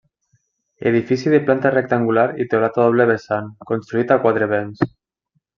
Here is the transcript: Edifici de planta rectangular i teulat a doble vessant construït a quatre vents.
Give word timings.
Edifici 0.91 1.33
de 1.33 1.41
planta 1.49 1.71
rectangular 1.75 2.25
i 2.45 2.49
teulat 2.55 2.81
a 2.81 2.87
doble 2.89 3.09
vessant 3.15 3.55
construït 3.73 4.15
a 4.17 4.21
quatre 4.25 4.53
vents. 4.59 4.87